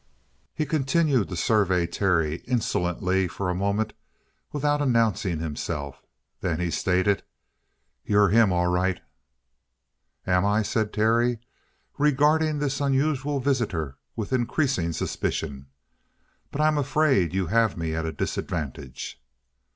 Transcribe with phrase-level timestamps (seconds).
[0.55, 3.93] He continued to survey Terry insolently for a moment
[4.51, 6.01] without announcing himself.
[6.39, 7.21] Then he stated:
[8.03, 8.99] "You're him, all right!"
[10.25, 11.37] "Am I?" said Terry,
[11.99, 15.67] regarding this unusual visitor with increasing suspicion.
[16.49, 19.21] "But I'm afraid you have me at a disadvantage."